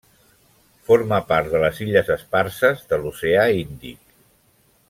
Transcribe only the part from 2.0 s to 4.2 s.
Esparses de l'oceà Índic.